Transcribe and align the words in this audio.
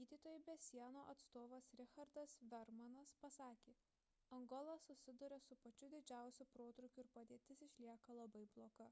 gydytojai 0.00 0.40
be 0.48 0.52
sienų 0.64 1.00
atstovas 1.12 1.70
richardas 1.80 2.34
veermanas 2.52 3.14
pasakė 3.24 3.74
angola 4.38 4.76
susiduria 4.84 5.38
su 5.46 5.58
pačiu 5.64 5.90
didžiausiu 5.96 6.46
protrūkiu 6.58 7.04
ir 7.06 7.10
padėtis 7.18 7.64
išlieka 7.68 8.16
labai 8.20 8.44
bloga 8.54 8.88